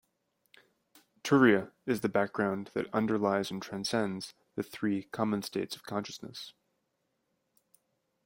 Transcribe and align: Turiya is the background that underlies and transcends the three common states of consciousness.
Turiya 1.23 1.69
is 1.85 2.01
the 2.01 2.09
background 2.09 2.71
that 2.73 2.91
underlies 2.91 3.51
and 3.51 3.61
transcends 3.61 4.33
the 4.55 4.63
three 4.63 5.03
common 5.03 5.43
states 5.43 5.75
of 5.75 5.83
consciousness. 5.83 6.53